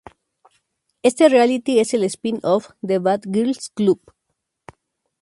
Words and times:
Este 1.03 1.29
reality 1.29 1.79
es 1.79 1.93
el 1.93 2.03
spin-off 2.05 2.71
de 2.81 2.97
"Bad 2.97 3.21
Girls 3.31 3.69
Club". 3.69 4.01